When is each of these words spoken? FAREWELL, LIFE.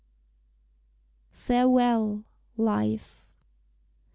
FAREWELL, 1.31 2.23
LIFE. 2.57 3.23